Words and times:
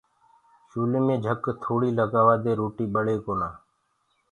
چوليٚ 0.69 1.01
مي 1.05 1.15
جھَڪ 1.25 1.43
ٿوڙيٚ 1.61 1.97
لگآوآدي 1.99 2.51
روٽيٚ 2.59 2.91
ٻݪي 2.93 3.15
ڪونآ 3.25 3.49